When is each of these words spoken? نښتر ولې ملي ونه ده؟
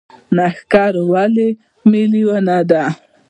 نښتر 0.35 0.93
ولې 1.11 1.47
ملي 1.89 2.23
ونه 2.29 2.57
ده؟ 2.69 2.83